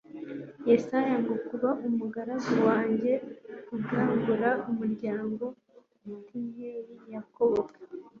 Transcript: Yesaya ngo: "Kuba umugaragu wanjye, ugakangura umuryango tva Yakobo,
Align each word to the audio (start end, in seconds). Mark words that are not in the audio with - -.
Yesaya 0.69 1.15
ngo: 1.21 1.33
"Kuba 1.47 1.69
umugaragu 1.87 2.53
wanjye, 2.67 3.11
ugakangura 3.75 4.49
umuryango 4.69 5.43
tva 6.01 6.69
Yakobo, 7.13 7.61